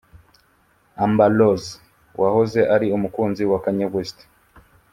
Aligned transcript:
Amber 1.03 1.31
Rose 1.39 1.69
wahoze 2.21 2.59
ari 2.75 2.87
umukunzi 2.97 3.43
wa 3.51 3.59
Kanye 3.63 3.85
West 3.93 4.17